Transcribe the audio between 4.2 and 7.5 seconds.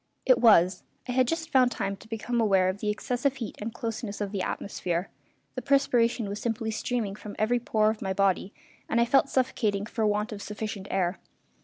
the atmosphere. The perspiration was simply streaming from